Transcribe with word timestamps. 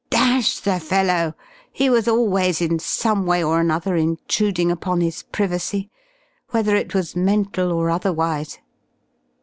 Dash 0.09 0.57
the 0.59 0.79
fellow! 0.79 1.35
He 1.71 1.87
was 1.87 2.07
always, 2.07 2.59
in 2.59 2.79
some 2.79 3.27
way 3.27 3.43
or 3.43 3.59
another, 3.59 3.95
intruding 3.95 4.71
upon 4.71 4.99
his 4.99 5.21
privacy, 5.21 5.91
whether 6.49 6.75
it 6.75 6.95
was 6.95 7.15
mental 7.15 7.71
or 7.71 7.91
otherwise. 7.91 8.57